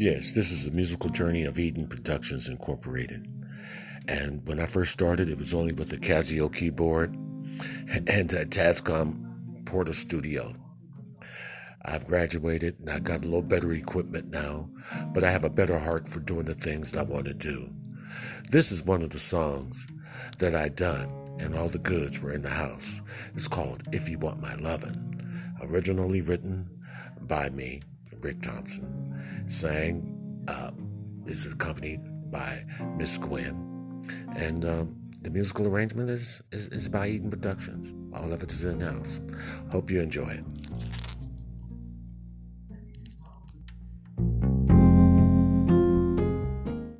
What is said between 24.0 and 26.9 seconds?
You Want My Lovin', originally written